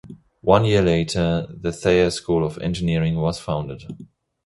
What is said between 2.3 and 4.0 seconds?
of Engineering was founded.